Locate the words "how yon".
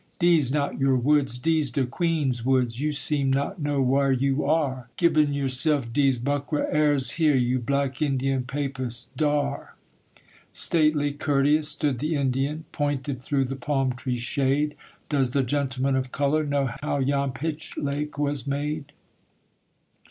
16.81-17.31